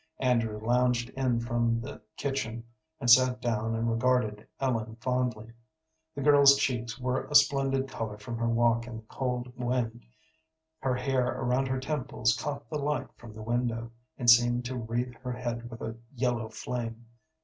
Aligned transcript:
Andrew 0.17 0.59
lounged 0.59 1.09
in 1.11 1.39
from 1.41 1.79
the 1.79 2.01
kitchen 2.17 2.63
and 2.99 3.07
sat 3.07 3.39
down 3.39 3.75
and 3.75 3.87
regarded 3.87 4.47
Ellen 4.59 4.95
fondly. 4.95 5.53
The 6.15 6.23
girl's 6.23 6.55
cheeks 6.57 6.97
were 6.97 7.25
a 7.27 7.35
splendid 7.35 7.87
color 7.87 8.17
from 8.17 8.39
her 8.39 8.49
walk 8.49 8.87
in 8.87 8.95
the 8.95 9.03
cold 9.03 9.55
wind, 9.55 10.01
her 10.79 10.95
hair 10.95 11.27
around 11.27 11.67
her 11.67 11.79
temples 11.79 12.35
caught 12.35 12.67
the 12.67 12.79
light 12.79 13.09
from 13.15 13.35
the 13.35 13.43
window, 13.43 13.91
and 14.17 14.27
seemed 14.27 14.65
to 14.65 14.75
wreathe 14.75 15.13
her 15.21 15.33
head 15.33 15.69
with 15.69 15.81
a 15.81 15.95
yellow 16.15 16.49
flame. 16.49 17.05